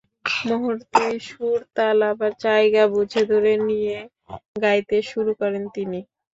[0.47, 3.97] মুহূর্তেই সুর-তাল আবার জায়গা বুঝে ধরে নিয়ে
[4.61, 5.99] গাইতে শুরু করেন তিনি।